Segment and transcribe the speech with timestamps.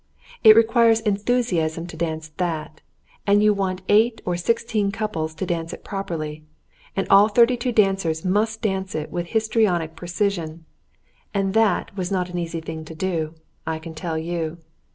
[0.43, 2.81] It requires enthusiasm to dance that,
[3.27, 6.43] and you want eight or sixteen couples to dance it properly,
[6.95, 10.65] and all thirty two dancers must dance it with histrionic precision,
[11.35, 13.35] and that was not an easy thing to do,
[13.67, 14.57] I can tell you.